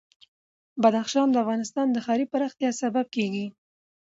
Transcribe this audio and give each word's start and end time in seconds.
بدخشان 0.81 1.27
د 1.31 1.35
افغانستان 1.43 1.87
د 1.91 1.97
ښاري 2.05 2.25
پراختیا 2.33 2.69
سبب 2.81 3.05
کېږي. 3.15 3.45